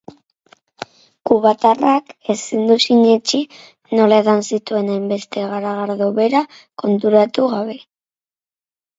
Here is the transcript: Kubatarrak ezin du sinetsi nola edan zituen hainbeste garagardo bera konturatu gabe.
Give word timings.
Kubatarrak 1.29 2.07
ezin 2.33 2.63
du 2.69 2.77
sinetsi 2.85 3.41
nola 3.99 4.17
edan 4.23 4.41
zituen 4.57 4.89
hainbeste 4.93 5.43
garagardo 5.51 6.07
bera 6.21 6.41
konturatu 6.85 7.47
gabe. 7.53 7.77